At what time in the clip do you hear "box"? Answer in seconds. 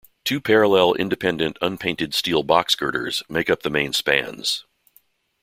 2.41-2.73